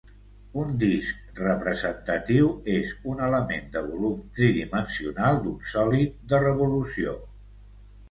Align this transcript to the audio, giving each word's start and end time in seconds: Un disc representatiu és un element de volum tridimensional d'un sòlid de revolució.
Un 0.61 0.69
disc 0.83 1.37
representatiu 1.41 2.49
és 2.77 2.95
un 3.13 3.23
element 3.27 3.69
de 3.77 3.85
volum 3.93 4.19
tridimensional 4.41 5.41
d'un 5.47 5.63
sòlid 5.77 6.21
de 6.35 6.45
revolució. 6.51 7.19